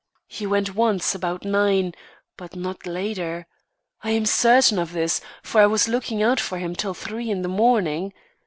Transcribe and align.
He 0.25 0.47
went 0.47 0.73
once, 0.73 1.13
about 1.13 1.45
nine, 1.45 1.93
but 2.35 2.55
not 2.55 2.87
later. 2.87 3.45
I 4.03 4.09
am 4.09 4.25
certain 4.25 4.79
of 4.79 4.93
this, 4.93 5.21
for 5.43 5.61
I 5.61 5.67
was 5.67 5.87
looking 5.87 6.23
out 6.23 6.39
for 6.39 6.57
him 6.57 6.73
till 6.75 6.95
three 6.95 7.29
in 7.29 7.43
the 7.43 7.47
morning. 7.47 8.11